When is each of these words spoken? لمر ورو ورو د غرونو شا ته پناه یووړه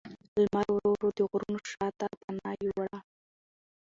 لمر 0.41 0.65
ورو 0.73 0.89
ورو 0.95 1.09
د 1.17 1.19
غرونو 1.31 1.59
شا 1.71 1.87
ته 1.99 2.05
پناه 2.21 2.53
یووړه 2.65 2.99